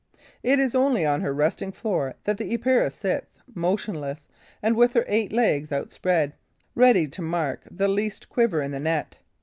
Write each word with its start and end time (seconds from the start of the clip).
It 0.41 0.57
is 0.57 0.73
only 0.73 1.05
on 1.05 1.21
her 1.21 1.31
resting 1.31 1.71
floor 1.71 2.15
that 2.23 2.39
the 2.39 2.51
Epeira 2.55 2.89
sits, 2.89 3.37
motionless 3.53 4.27
and 4.63 4.75
with 4.75 4.93
her 4.93 5.05
eight 5.07 5.31
legs 5.31 5.71
outspread, 5.71 6.33
ready 6.73 7.07
to 7.09 7.21
mark 7.21 7.61
the 7.69 7.87
least 7.87 8.27
quiver 8.27 8.63
in 8.63 8.71
the 8.71 8.79
net. 8.79 9.19